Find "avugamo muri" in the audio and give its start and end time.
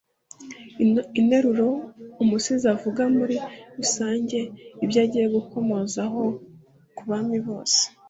2.75-3.35